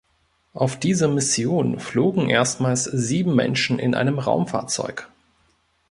[0.55, 5.07] Auf dieser Mission flogen erstmals sieben Menschen in einem Raumfahrzeug.